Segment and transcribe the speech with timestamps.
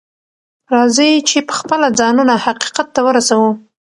[0.73, 3.49] راځئ چې پخپله ځانونه حقيقت ته ورسوو.